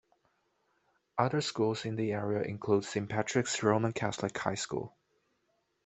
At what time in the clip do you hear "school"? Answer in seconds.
4.55-4.97